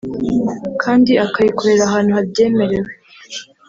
[0.83, 2.89] kandi akayikorera ahantu habyemerewe